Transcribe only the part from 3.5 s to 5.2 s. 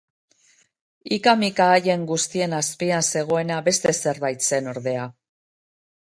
beste zerbait zen, ordea.